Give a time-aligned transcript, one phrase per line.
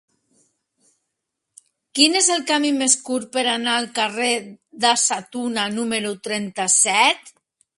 [1.99, 4.33] Quin és el camí més curt per anar al carrer
[4.87, 7.35] de Sa Tuna número trenta-set?